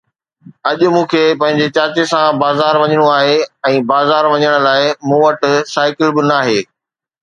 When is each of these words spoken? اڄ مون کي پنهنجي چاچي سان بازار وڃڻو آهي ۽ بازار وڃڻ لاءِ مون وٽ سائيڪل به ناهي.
اڄ 0.69 0.79
مون 0.93 1.05
کي 1.11 1.23
پنهنجي 1.41 1.67
چاچي 1.75 2.03
سان 2.13 2.25
بازار 2.43 2.73
وڃڻو 2.83 3.07
آهي 3.19 3.37
۽ 3.73 3.73
بازار 3.93 4.23
وڃڻ 4.33 4.53
لاءِ 4.69 4.83
مون 5.09 5.19
وٽ 5.29 5.41
سائيڪل 5.77 6.09
به 6.15 6.21
ناهي. 6.35 6.59